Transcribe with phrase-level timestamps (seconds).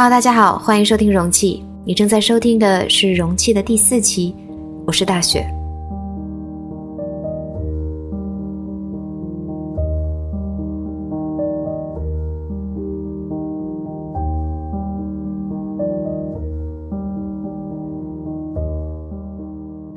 [0.00, 1.60] Hello，大家好，欢迎收听容器。
[1.84, 4.32] 你正在收听的是容器的第四期，
[4.86, 5.44] 我是大雪。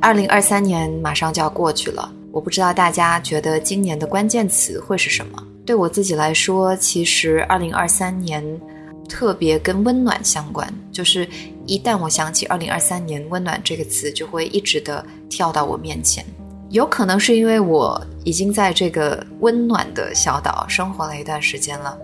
[0.01, 5.37] 二零二三年马上就要过去了，我不知道大家觉得今年的关键词会是什么？
[5.63, 8.43] 对我自己来说，其实二零二三年
[9.11, 11.27] 特别跟温暖相关，就是
[11.65, 16.25] 一旦我想起二零二三年温暖这个词，就会一直的跳到我面前。
[16.69, 21.97] 有可能是因为我已经在这个温暖的小岛生活了一段时间了，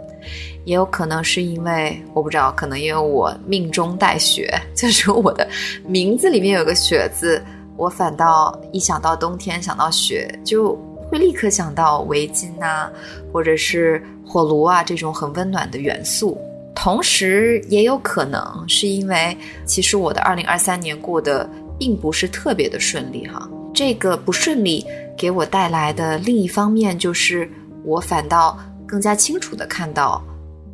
[0.66, 5.48] 也有可能是因为我不知道，可能因为我命中带雪，就是我的
[5.86, 7.42] 名字里面有个雪字。
[7.78, 10.78] 我反倒一想到冬天，想到雪，就
[11.10, 12.92] 会立刻想到围巾啊，
[13.32, 16.38] 或者是火炉啊这种很温暖的元素。
[16.80, 23.50] 同时，也有可能是因为，其实我的二零二三年过得并不是特别的顺利哈。
[23.74, 24.86] 这个不顺利
[25.18, 27.50] 给我带来的另一方面，就是
[27.84, 30.24] 我反倒更加清楚的看到，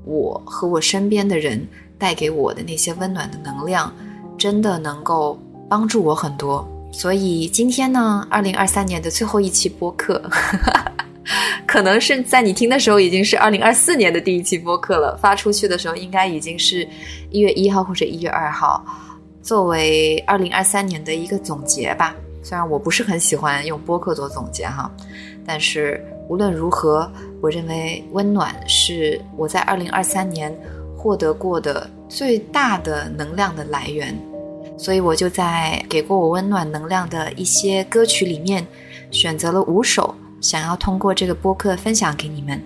[0.03, 1.65] 我和我身边的人
[1.97, 3.91] 带给我的那些温暖的能量，
[4.37, 6.67] 真的能够帮助我很多。
[6.91, 10.21] 所以今天呢，二零二三年的最后一期播客，
[11.65, 15.17] 可能是在你听的时候已经是二零二四年的第一期播客了。
[15.17, 16.87] 发出去的时候应该已经是
[17.29, 18.83] 一月一号或者一月二号，
[19.41, 22.15] 作为二零二三年的一个总结吧。
[22.41, 24.91] 虽然我不是很喜欢用播客做总结哈，
[25.45, 27.09] 但是无论如何，
[27.41, 30.53] 我认为温暖是我在二零二三年
[30.97, 34.13] 获得过的最大的能量的来源。
[34.77, 38.65] 所以我就在给过我温暖能量的一些歌曲里面，
[39.11, 42.61] 选择了五首，想要通过这个播客分享给你们。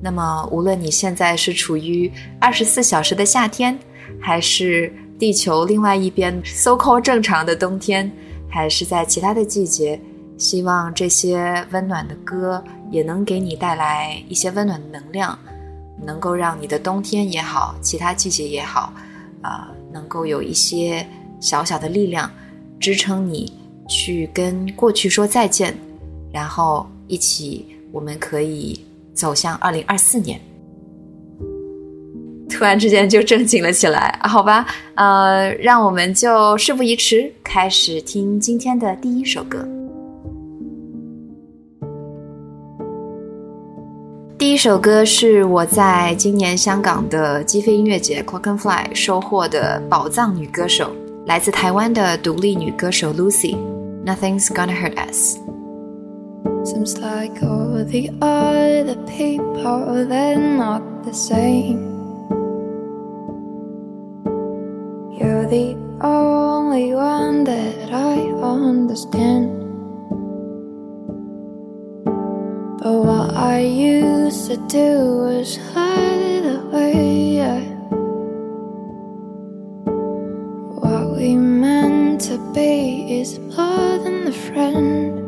[0.00, 3.76] 那么，无论你现在是处于二十四小时的夏天，
[4.20, 8.08] 还是地球另外一边 so called 正常的冬天，
[8.48, 10.00] 还是在其他的季节，
[10.38, 12.62] 希望这些温暖的歌
[12.92, 15.36] 也能给你带来一些温暖的能量，
[16.00, 18.92] 能够让你的冬天也好，其他季节也好，
[19.42, 21.04] 啊，能够有一些。
[21.40, 22.30] 小小的力量，
[22.78, 23.52] 支撑你
[23.88, 25.76] 去跟过去说再见，
[26.32, 28.80] 然后一起，我们可以
[29.12, 30.40] 走向二零二四年。
[32.48, 39.66] 突然之间就正经了起来，好吧，呃，让我们就事不宜迟，开始听今天的第一首歌。
[44.38, 50.90] 第一首歌是我在今年香港的击飞音乐节 Quakenfly 收获的宝藏女歌手。
[51.26, 55.41] 来自台湾的独立女歌手 Lucy，Nothing's Gonna Hurt Us。
[56.64, 61.82] Seems like all the other people, they're not the same.
[65.18, 69.50] You're the only one that I understand.
[72.78, 77.42] But what I used to do was hide it away.
[80.82, 85.21] what we meant to be is more than a friend.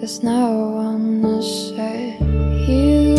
[0.00, 2.16] There's no one to say
[2.66, 3.16] you.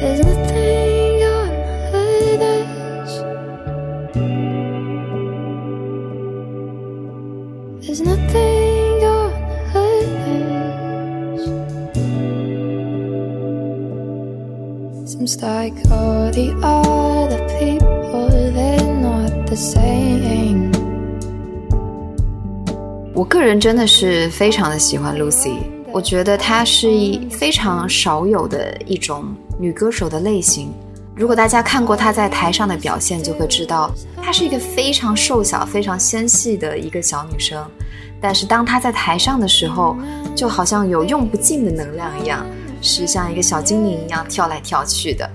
[0.00, 1.50] There's nothing on
[2.42, 3.12] us.
[7.86, 8.62] There's nothing.
[15.04, 18.01] Seems like all the other people,
[19.52, 20.72] the same.
[23.14, 25.58] 我个人真的是非常的喜欢 Lucy，
[25.92, 29.24] 我觉得她是一非常少有的一种
[29.58, 30.72] 女歌手的类型。
[31.14, 33.90] 如果大家看过她在台上的表现，就会知道
[34.22, 37.62] 她是一个非常瘦小、非常纤细的一个小女生。
[38.22, 39.94] 但是当她在台上的时候，
[40.34, 42.46] 就好像有用不尽的能量一样。
[42.80, 45.28] 是像一个小精灵一样跳来跳去的。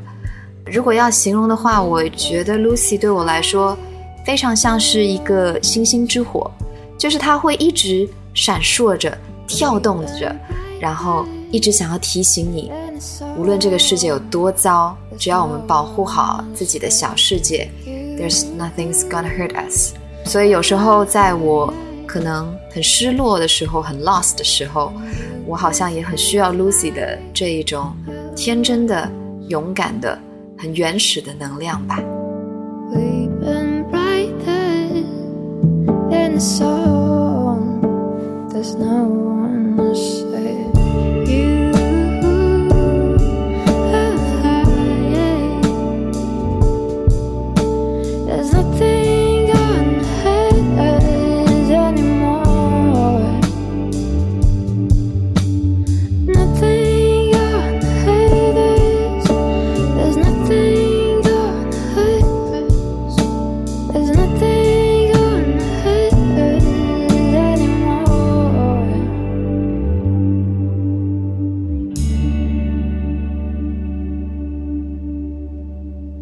[0.65, 3.77] 如果要形容的话，我觉得 Lucy 对我来说
[4.27, 6.51] 非常像是一个星星之火，
[6.97, 10.35] 就是它会一直闪烁着、跳动着，
[10.81, 12.69] 然后一直想要提醒你，
[13.37, 19.93] 无论这个世界有多糟，只要我们保护好自己的小世界，There's nothing's gonna hurt us。
[20.25, 21.73] 所以有时候在我
[22.05, 24.91] 可能很失落的时候、很 lost 的时候。
[25.49, 27.95] 我好像也很需要 Lucy 的这一种
[28.35, 29.09] 天真的、
[29.47, 30.19] 勇敢的、
[30.57, 31.97] 很原始的能量吧。
[36.39, 37.81] song.
[38.49, 39.06] There's no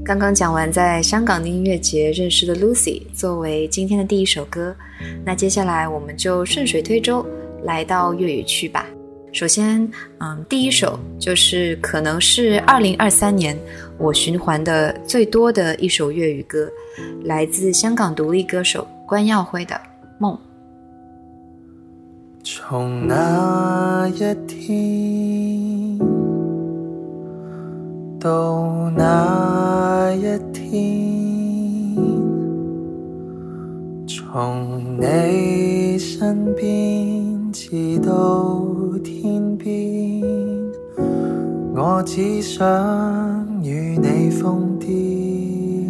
[0.05, 4.75] 刚刚讲完在香港的音乐节认识的 Lucy 作为今天的第一首歌，
[5.25, 7.25] 那接下来我们就顺水推舟
[7.63, 8.85] 来到粤语区吧。
[9.31, 9.81] 首先，
[10.19, 13.57] 嗯，第一首就是可能是二零二三年
[13.97, 16.69] 我循环的最多的一首粤语歌，
[17.23, 19.73] 来自香港独立歌手关耀辉的
[20.19, 20.35] 《梦》。
[22.43, 25.74] 从那一天
[28.25, 31.95] 到那一天，
[34.07, 38.65] 从你身边至到
[39.03, 40.23] 天边，
[41.75, 42.65] 我只想
[43.61, 45.85] 与你疯癫。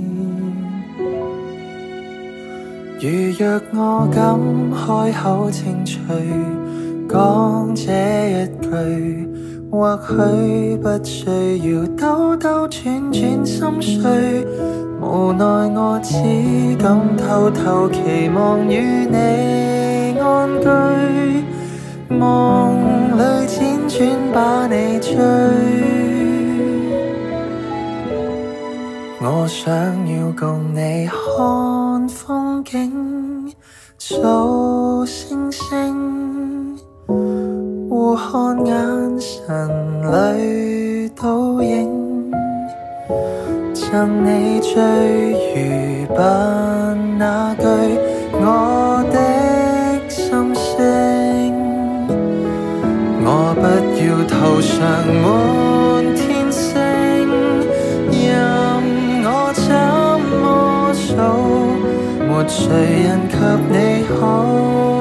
[3.00, 3.08] 如
[3.40, 4.38] 若我敢
[4.72, 6.04] 开口清脆
[7.08, 7.94] 讲这
[8.30, 9.26] 一句，
[9.76, 11.28] 或许不需
[11.74, 14.48] 要兜兜转转心碎。
[15.02, 15.44] 无奈
[15.76, 16.14] 我只
[16.82, 20.70] 敢偷偷期望与你安居，
[22.08, 24.00] 梦里辗转
[24.34, 25.14] 把你追。
[29.20, 33.54] 我想要共你看风景，
[34.00, 36.25] 数星星，
[38.14, 38.76] 看眼
[39.20, 39.32] 神
[40.12, 42.30] 里倒影，
[43.74, 44.74] 赠你最
[45.56, 46.18] 愚笨
[47.18, 47.66] 那句
[48.34, 49.18] 我的
[50.10, 50.66] 心声。
[53.24, 53.64] 我不
[54.04, 54.76] 要头上
[55.24, 55.26] 满
[56.16, 56.68] 天星，
[58.12, 58.30] 任
[59.24, 59.64] 我怎
[60.42, 60.44] 么
[60.94, 61.10] 数，
[62.28, 62.64] 没谁
[63.08, 63.34] 人及
[63.72, 63.74] 你
[64.20, 64.95] 好。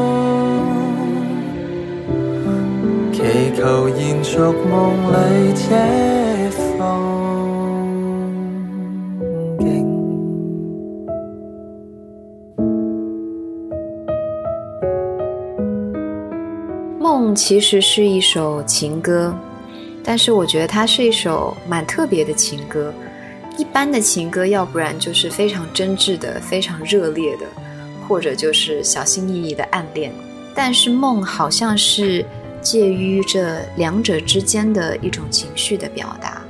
[16.98, 19.34] 梦其实是一首情歌，
[20.02, 22.92] 但是我觉得它是一首蛮特别的情歌。
[23.58, 27.44] 一般的情歌，要不然就是非常真挚的、非常热烈的，
[28.08, 30.10] 或者就是小心翼翼的暗恋。
[30.54, 32.24] 但是梦好像是
[32.64, 36.42] 介于这两者之间的一种情绪的表达。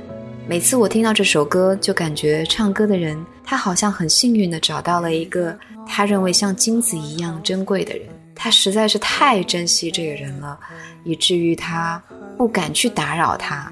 [0.47, 8.07] 每次我听到这首歌，就感觉唱歌的人他好像很幸运的找到了一个他认为像金子一样珍贵的人。
[8.33, 10.57] 他实在是太珍惜这个人了，
[11.03, 12.01] 以至于他
[12.37, 13.71] 不敢去打扰他。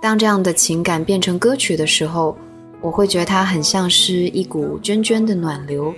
[0.00, 2.36] 当这样的情感变成歌曲的时候，
[2.80, 5.94] 我会觉得它很像是一股涓涓的暖流，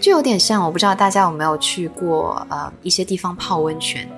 [0.00, 4.08] 就有点像我不知道大家有没有去过呃一些地方泡温泉。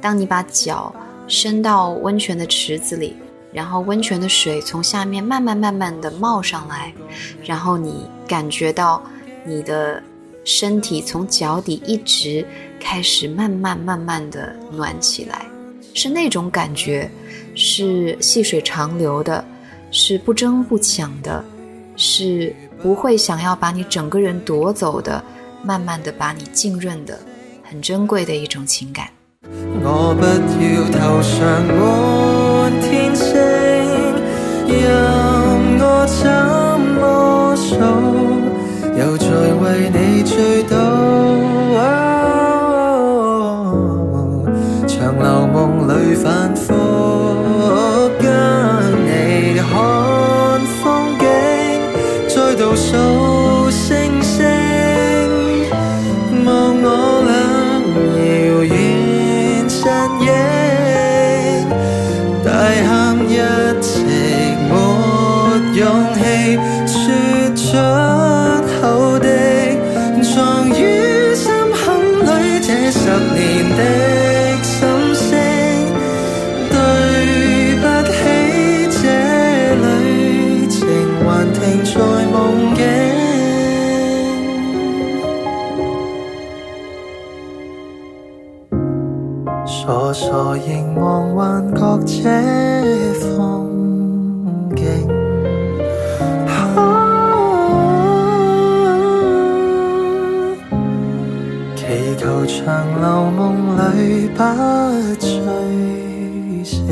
[0.00, 0.94] 当你把脚
[1.26, 3.16] 伸到温泉的池子里，
[3.52, 6.92] 然后温泉的水从下面慢慢慢慢的冒上来，
[7.44, 9.02] 然后你感觉到
[9.44, 10.02] 你的
[10.44, 12.46] 身体从脚底一直
[12.78, 15.46] 开始慢慢慢慢的暖起来，
[15.94, 17.10] 是那种感觉，
[17.54, 19.44] 是细水长流的，
[19.90, 21.44] 是不争不抢的，
[21.96, 25.22] 是不会想要把你整个人夺走的，
[25.62, 27.18] 慢慢的把你浸润的，
[27.62, 29.08] 很珍贵的一种情感。
[29.82, 30.22] 我不
[30.62, 31.36] 要头上
[31.78, 31.78] 满
[32.80, 33.26] 天星，
[34.66, 34.74] 任
[35.80, 36.20] 我怎
[36.98, 37.70] 麼數，
[38.98, 39.24] 又再
[39.62, 40.76] 为你醉倒。
[44.86, 45.56] 長流梦
[45.88, 46.66] 里反复
[48.20, 48.26] 跟
[49.06, 49.08] 你
[49.58, 49.66] 看
[50.82, 50.84] 风
[51.18, 51.24] 景，
[52.28, 52.96] 再度數
[92.18, 92.30] 幻覺這
[93.36, 93.38] 風
[94.74, 94.82] 景。
[101.76, 101.82] 祈
[102.16, 104.42] 求长留梦里不
[105.18, 105.28] 醉
[106.64, 106.86] 醒。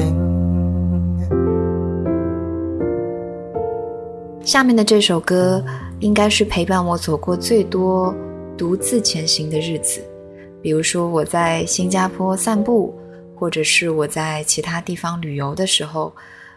[4.45, 5.63] 下面的这首歌
[5.99, 8.15] 应该是陪伴我走过最多
[8.57, 10.01] 独自前行的日子，
[10.63, 12.95] 比如说我在新加坡散步，
[13.37, 16.13] 或者是我在其他地方旅游的时候，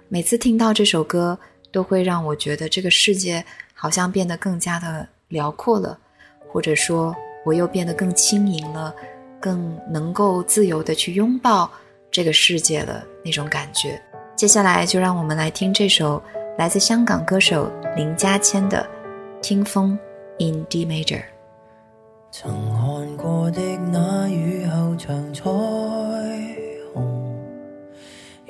[0.08, 1.38] 每次听到这首歌，
[1.72, 3.44] 都会让我觉得这个世界
[3.74, 5.98] 好像变得更加的辽阔了，
[6.52, 7.14] 或者说
[7.46, 8.96] 我又变得更轻盈了，
[9.40, 11.70] 更能够自由的去拥抱
[12.10, 14.02] 这个世界了那种感觉。
[14.36, 16.22] 接下来就让我们来听这首
[16.58, 18.90] 来自香港歌手林家谦的
[19.42, 20.00] 《听风
[20.40, 21.18] in D Major》。
[22.32, 23.60] 曾看过的
[23.92, 25.44] 那雨后长彩，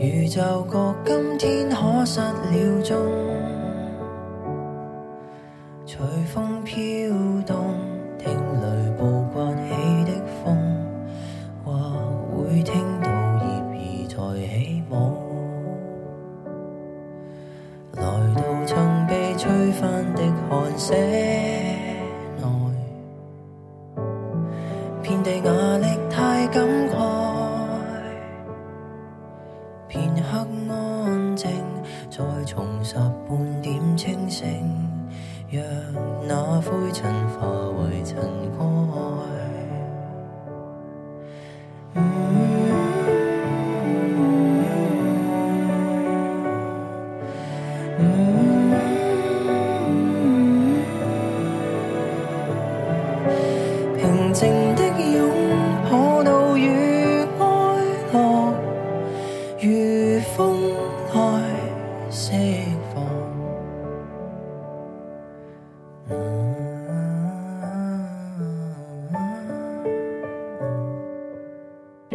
[0.01, 0.95] 如就觉
[1.37, 2.95] 今天可失了踪。
[5.85, 5.99] 随
[6.33, 6.77] 风飘
[7.45, 7.75] 动，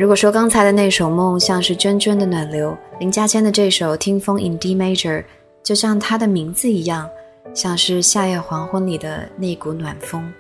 [0.05, 5.21] 如果说刚才的那首《梦》像是涓涓的暖流，林家谦的这首《听风 in D Major》
[5.63, 7.09] 就像它的名字一样，
[7.55, 10.31] 像是夏夜黄昏里的那股暖风。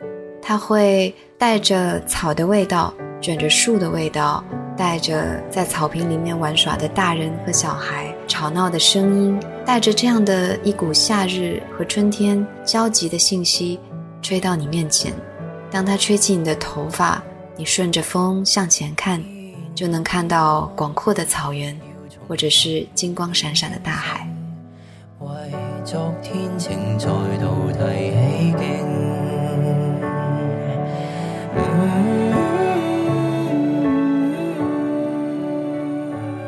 [0.42, 2.92] 它会带着草的味道，
[3.22, 4.44] 卷着树的味道，
[4.76, 13.80] 带着在草坪里面玩耍的大人和小孩吵闹的声音，带着这样的一股夏日和春天交集的信息，
[14.20, 15.10] 吹到你面前。
[15.70, 17.24] 当它吹起你的头发，
[17.56, 19.24] 你顺着风向前看，
[19.74, 21.76] 就能看到广阔的草原，
[22.28, 24.26] 或者是金光闪闪的大海。
[25.18, 25.28] 为
[25.84, 28.84] 昨天情再度提起劲。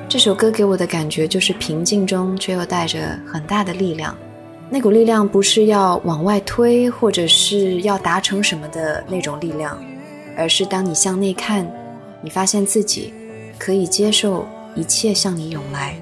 [0.08, 4.16] 这首歌给我的感觉就是平静中却又带着很大的力量，
[4.70, 9.78] 那股力量不是要往外推，或者是要达成什么的那种力量，
[10.36, 11.70] 而是当你向内看，
[12.26, 13.14] 你发现自己
[13.56, 15.96] 可以接受一切向你涌来，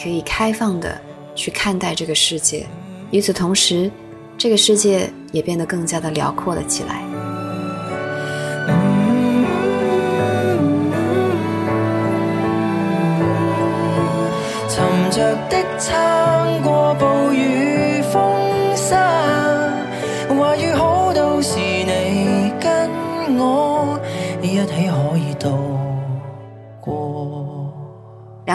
[0.00, 0.96] 可以开放的
[1.34, 2.64] 去看待这个世界，
[3.10, 3.90] 与此同时，
[4.38, 7.02] 这个世界也变得更加的辽阔了起来。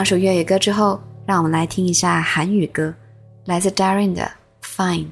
[0.03, 2.93] 两首粤语歌之后，让我们来听一下韩语歌，
[3.45, 4.29] 来自 Darin 的
[4.61, 5.05] 《Fine》。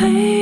[0.00, 0.39] Hey.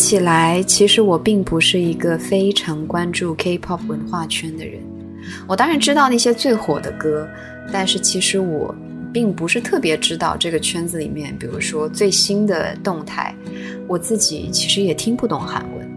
[0.00, 4.80] 起来，其实我并不是一个非常关注 K-pop 文化圈的人。
[5.46, 7.28] 我当然知道那些最火的歌，
[7.70, 8.74] 但是其实我
[9.12, 13.34] 并不是特别知道这个圈子里面，比如说最新的动态。
[13.86, 15.88] 我自己其实也听不懂韩文，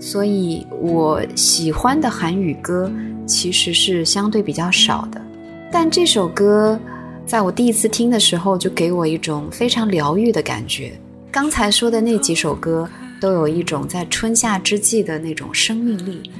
[0.00, 2.90] 所以我喜欢的韩语歌
[3.24, 5.22] 其实是相对比较少的。
[5.70, 6.78] 但这首歌
[7.24, 10.92] 在我第一次听的时候，就给我一种非常疗愈的感觉。
[11.30, 12.88] 刚才说的那几首歌
[13.24, 16.30] 都有一种在春夏之际的那种生命力，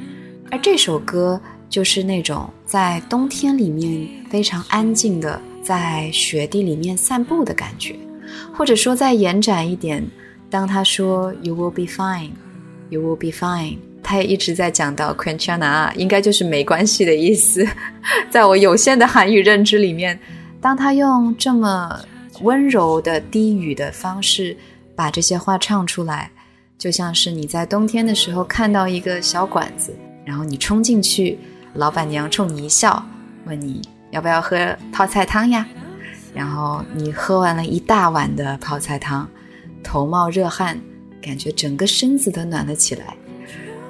[0.50, 7.96] 而这首歌就是那种在冬天里面非常安静的在雪地里面散步的感觉，
[8.52, 10.06] 或者说再延展一点。
[10.50, 12.32] 当他说 "You will be fine,
[12.90, 17.66] you will be fine"，他也一直在讲到 q u e n c h a n a 应该就是没关系的意思。
[18.28, 20.20] 在我有限的韩语认知里面，
[20.60, 21.98] 当他用这么
[22.42, 24.54] 温柔的低语的方式
[24.94, 26.30] 把这些话唱出来，
[26.84, 31.38] 就像是你在冬天的时候看到一个小馆子，然后你冲进去，
[31.72, 33.02] 老板娘冲你一笑，
[33.46, 35.66] 问你要不要喝泡菜汤呀？
[36.34, 39.26] 然后你喝完了一大碗的泡菜汤。
[39.82, 40.78] 头冒热汗，
[41.22, 43.16] 感觉整个身子都暖了起来。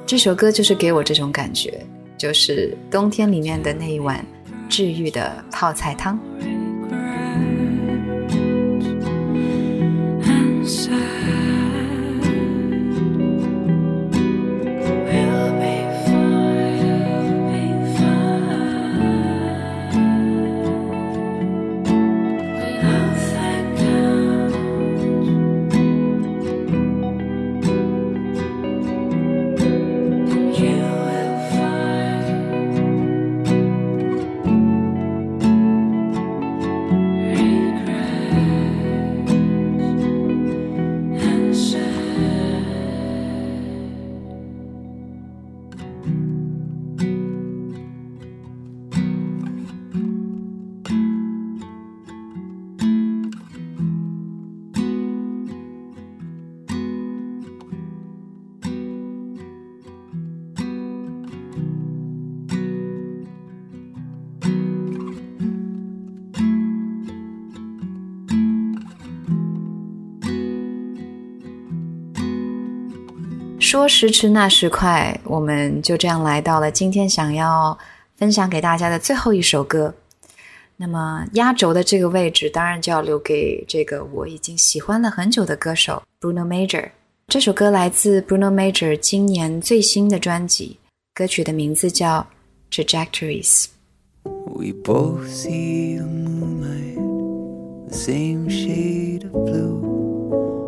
[0.06, 1.84] 这首歌就是给我这种感觉，
[2.16, 4.24] 就是冬天里面的那一碗
[4.68, 6.16] 治愈的泡菜汤。
[73.74, 77.76] 说时迟，那时快，我们就这样来到了今天想要
[78.14, 79.92] 分享给大家的最后一首歌。
[80.76, 86.88] 那么压轴的这个位置，当然就要留给这个我已经喜欢了很久的歌手 Bruno Major。
[87.26, 90.78] 这首歌来自 Bruno Major 今年最新的专辑，
[91.12, 92.24] 歌曲的名字叫
[92.84, 93.64] 《Trajectories》。
[94.54, 96.94] We both see the moonlight,
[97.88, 99.80] the same shade of blue.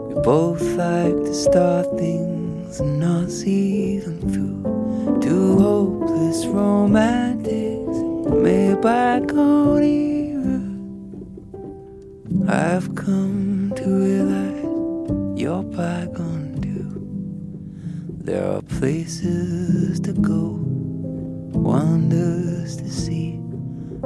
[0.09, 2.46] We both like to start things.
[2.81, 5.21] And not see them through.
[5.21, 7.99] Two hopeless romantics
[8.43, 10.61] made by bygone era.
[12.49, 17.01] I've come to realize you're bygone too.
[18.25, 20.59] There are places to go,
[21.59, 23.41] wonders to see.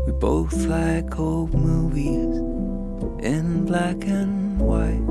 [0.06, 2.38] We both like old movies
[3.26, 5.02] in black and white.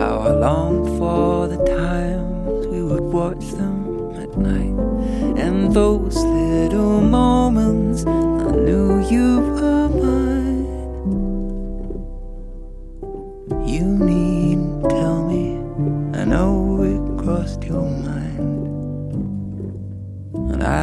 [0.00, 4.74] How I long for the times we would watch them at night.
[5.38, 9.79] And those little moments I knew you were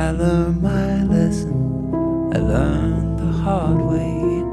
[0.06, 1.90] I learned my lesson,
[2.32, 4.44] I learned the hard way.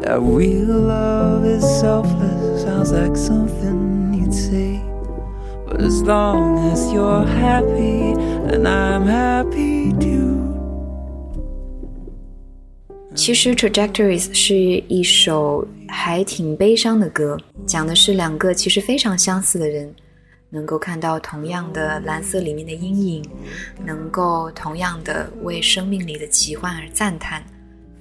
[0.00, 4.80] That real love is selfless, sounds like something you'd say.
[5.66, 8.14] But as long as you're happy,
[8.48, 10.40] then I'm happy too.
[13.14, 19.94] 其实《Trajectories》是一首还挺悲伤的歌，讲的是两个其实非常相似的人
[20.49, 23.23] 能够看到同样的蓝色里面的阴影，
[23.85, 27.43] 能够同样的为生命里的奇幻而赞叹，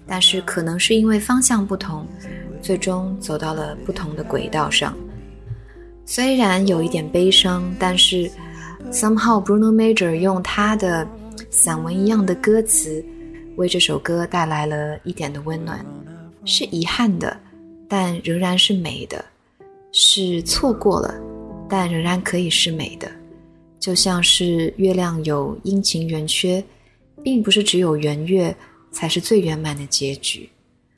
[0.07, 2.07] 但是可能是因为方向不同，
[2.63, 4.97] 最终走到了不同的轨道上。
[6.05, 8.31] 虽然有一点悲伤，但是
[8.91, 11.07] somehow Bruno Major 用他的
[11.51, 13.05] 散文一样的歌词，
[13.57, 15.85] 为这首歌带来了一点的温暖。
[16.45, 17.37] 是遗憾的，
[17.87, 19.23] 但仍然是美的；
[19.93, 21.15] 是错过了，
[21.69, 23.11] 但仍然可以是美的。
[23.79, 26.63] 就像是月亮有阴晴圆缺，
[27.23, 28.55] 并不是只有圆月
[28.91, 30.49] 才是最圆满的结局。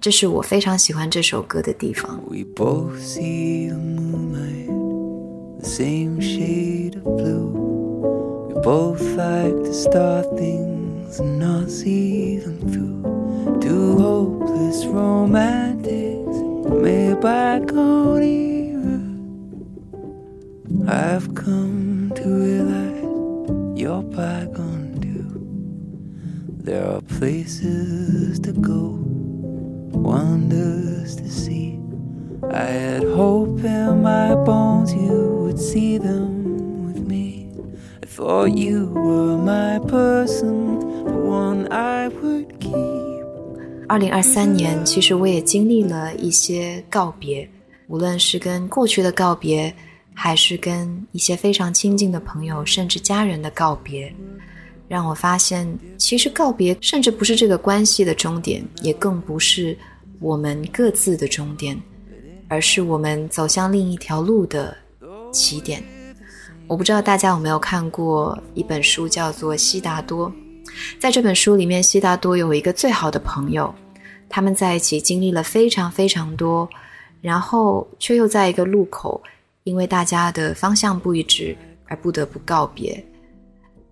[0.00, 2.18] 这是我非常喜欢这首歌的地方。
[2.26, 4.68] We both see the moonlight,
[5.58, 7.50] the same shade of blue.
[8.48, 13.60] We both like to start things and not see them through.
[13.60, 16.38] Two hopeless romantics
[16.82, 18.59] made by an era.
[20.86, 23.04] I've come to realize
[23.78, 25.26] you're bygone too.
[26.62, 28.98] There are places to go
[29.92, 31.78] wonders to see.
[32.50, 37.52] I had hope in my bones you would see them with me.
[38.02, 42.74] I thought you were my person, the one I would keep.
[43.88, 47.48] 二零二三年，其实我也经历了一些告别，
[47.88, 49.74] 无论是跟过去的告别，
[50.22, 54.14] 还是跟一些非常亲近的朋友甚至家人的告别，
[54.86, 59.74] 让我发现，其实告别甚至不是这个关系的终点，也更不是
[60.18, 61.74] 我们各自的终点，
[62.48, 64.76] 而是我们走向另一条路的
[65.32, 65.82] 起点。
[66.66, 70.30] 我不知道大家有没有看过一本书，叫做《悉达多》。
[70.98, 73.74] 在这本书里面，悉达多有一个最好的朋友，
[74.28, 76.68] 他们在一起经历了非常非常多，
[77.22, 79.18] 然后却又在一个路口，
[79.70, 81.56] 因为大家的方向不一致
[81.86, 83.02] 而不得不告别。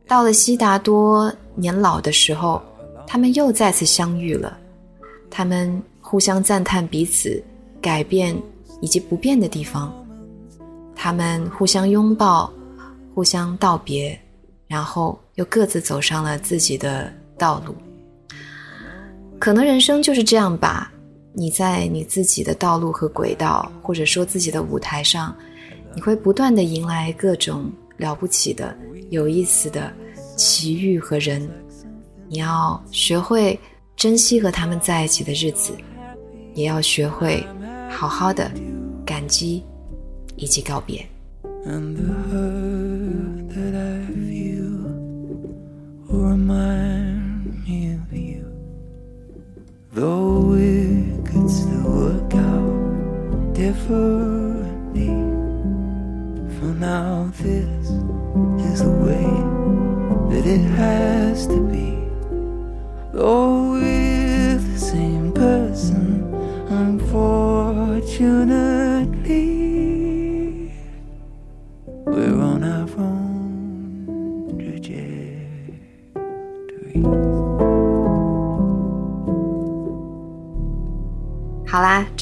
[0.09, 2.61] 到了悉达多年老的时候，
[3.07, 4.59] 他们又再次相遇了，
[5.31, 7.41] 他们互相赞叹彼此
[7.81, 8.37] 改变
[8.81, 9.95] 以及不变的地方，
[10.97, 12.53] 他们互相拥抱，
[13.15, 14.19] 互相道别，
[14.67, 17.73] 然后又各自走上了自己的道路。
[19.39, 20.93] 可能人生就是这样吧，
[21.35, 25.33] 你在你自己的道路和轨道，或者说自己的舞台上，
[25.99, 28.73] 你会不断的迎来各种了不起的、
[29.11, 29.93] 有意思的
[30.37, 31.51] 奇遇和人。
[32.29, 33.59] 你要学会
[33.97, 35.73] 珍惜和他们在一起的日子，
[36.55, 37.45] 也要学会
[37.91, 38.49] 好好的
[39.05, 39.65] 感激
[40.37, 41.05] 以及告别。
[41.67, 44.71] And the hurt that I feel
[46.07, 48.45] will remind me of you.
[49.93, 50.58] Though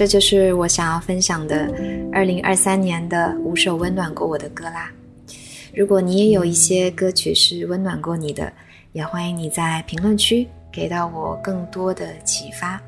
[0.06, 1.68] 这就是我想要分享的
[2.12, 4.88] 二零二三年的五首温暖过我的歌啦。
[5.74, 8.52] 如果你也有一些歌曲是温暖过你的，
[8.92, 12.80] 也欢迎你在评论区给到我更多的启发。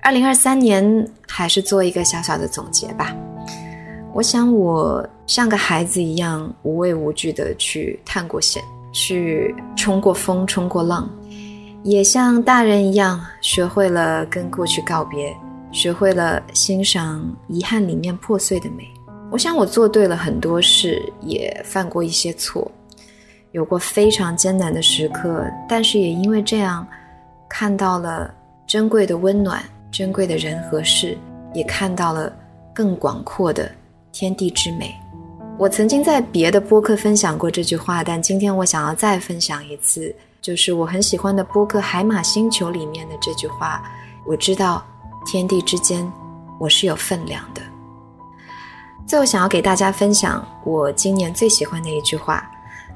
[0.00, 3.14] 二零二三年还是做一个小小的总结吧。
[4.12, 8.60] 我想我像个孩子一样无畏无惧的去探过险，
[8.92, 11.08] 去冲过风，冲过浪。
[11.84, 15.32] 也像大人一样，学会了跟过去告别，
[15.76, 18.88] 学会了欣赏遗憾里面破碎的美。
[19.30, 22.72] 我想我做对了很多事，也犯过一些错，
[23.52, 26.86] 有过非常艰难的时刻，但是也因为这样，
[27.46, 28.32] 看到了
[28.66, 29.62] 珍贵的温暖、
[29.92, 31.18] 珍贵的人和事，
[31.52, 32.34] 也看到了
[32.74, 33.70] 更广阔的
[34.12, 34.94] 天地之美。
[35.58, 40.14] 我曾经在别的播客分享过这句话，但今天我想要再分享一次。
[40.40, 43.82] 就是我很喜欢的播客《海马星球》里面的这句话，
[44.24, 44.82] 我知道
[45.26, 46.10] 天地之间
[46.58, 47.60] 我是有分量的。
[49.06, 52.48] 最后想要给大家分享我今年最喜欢的一句话，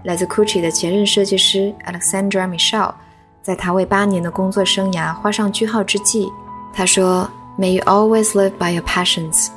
[0.05, 2.95] 来自 Gucci 的前任设计师 Alexandra Michelle，
[3.43, 6.33] 在他为八年的工作生涯画上句号之际，
[6.73, 9.49] 他说：“May you always live by your passions,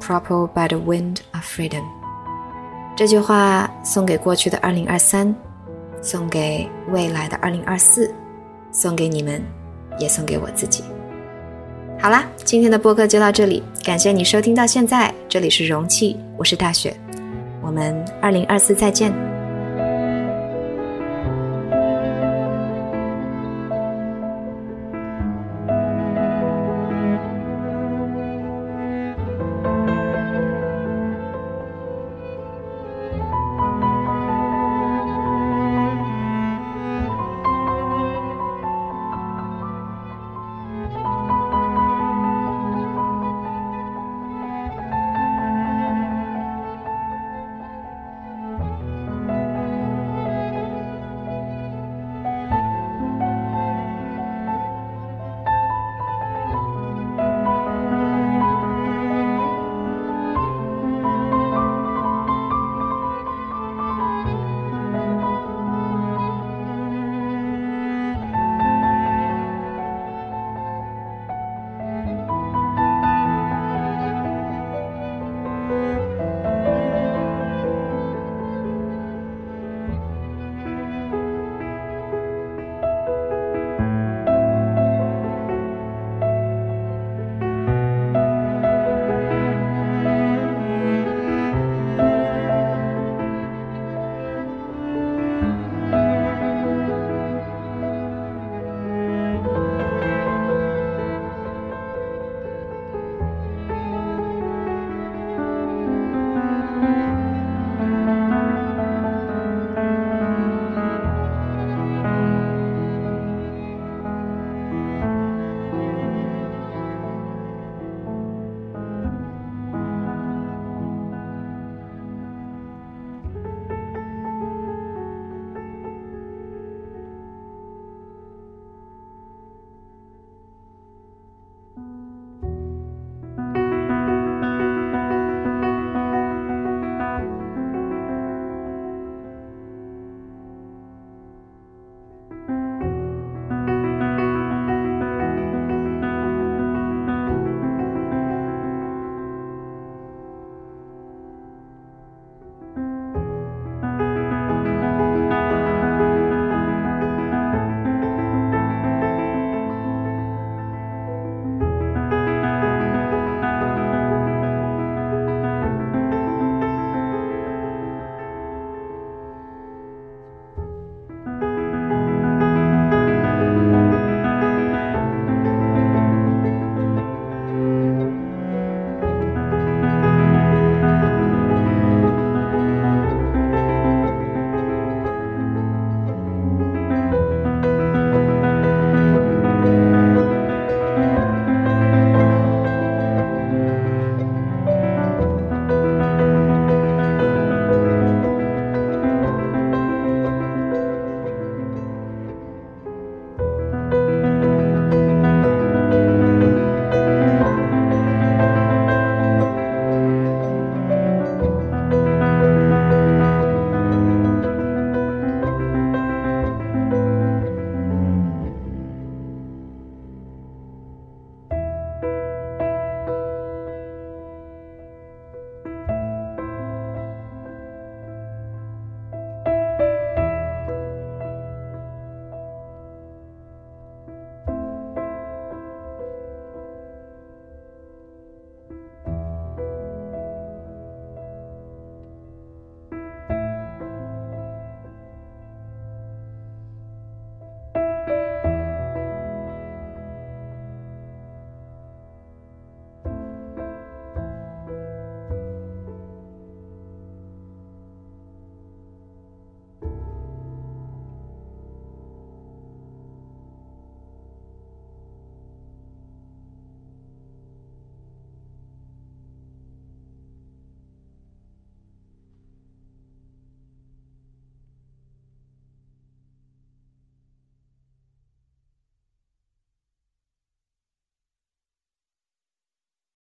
[0.00, 1.82] propelled by the wind of freedom。”
[2.94, 5.34] 这句话送给过去的二零二三。
[6.00, 8.14] 送给未来的二零二四，
[8.70, 9.42] 送给你们，
[9.98, 10.84] 也送给我自己。
[12.00, 15.12] 好啦，今天的播客就到这里，感谢你收听到现在。
[15.28, 16.94] 这里是容器，我是大雪，
[17.60, 19.27] 我们二零二四再见。